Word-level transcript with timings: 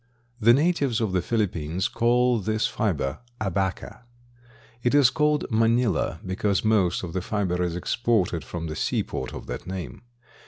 The 0.39 0.55
natives 0.55 0.99
of 0.99 1.11
the 1.11 1.21
Philippines 1.21 1.87
call 1.87 2.39
this 2.39 2.65
fiber 2.65 3.19
Abaca. 3.39 4.05
It 4.81 4.95
is 4.95 5.11
called 5.11 5.45
Manila 5.51 6.19
because 6.25 6.65
most 6.65 7.03
of 7.03 7.13
the 7.13 7.21
fiber 7.21 7.61
is 7.61 7.75
exported 7.75 8.43
from 8.43 8.65
the 8.65 8.75
seaport 8.75 9.31
of 9.31 9.45
that 9.45 9.67
name. 9.67 10.01